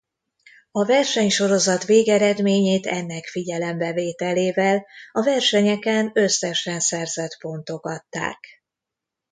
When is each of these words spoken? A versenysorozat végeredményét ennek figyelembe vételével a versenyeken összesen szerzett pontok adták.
A 0.71 0.85
versenysorozat 0.85 1.85
végeredményét 1.85 2.85
ennek 2.85 3.25
figyelembe 3.27 3.93
vételével 3.93 4.85
a 5.11 5.23
versenyeken 5.23 6.11
összesen 6.13 6.79
szerzett 6.79 7.37
pontok 7.39 7.85
adták. 7.85 8.63